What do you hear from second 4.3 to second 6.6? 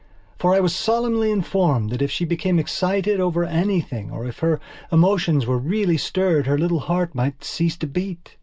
her emotions were really stirred her